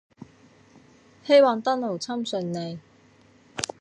[1.23, 2.79] 希望當勞侵順利